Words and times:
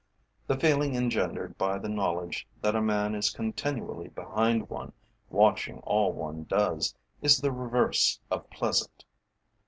The 0.47 0.57
feeling 0.57 0.95
engendered 0.95 1.59
by 1.59 1.77
the 1.77 1.87
knowledge 1.87 2.47
that 2.59 2.73
a 2.75 2.81
man 2.81 3.13
is 3.13 3.29
continually 3.29 4.07
behind 4.07 4.67
one, 4.67 4.93
watching 5.29 5.77
all 5.81 6.11
one 6.11 6.45
does, 6.45 6.95
is 7.21 7.39
the 7.39 7.51
reverse 7.51 8.19
of 8.31 8.49
pleasant. 8.49 9.05